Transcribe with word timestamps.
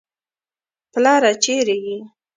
پلاره 0.91 1.31
چېرې 1.43 1.75
يې. 1.85 1.99